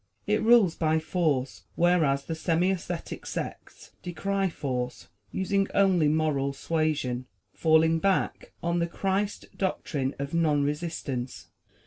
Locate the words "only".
5.75-6.07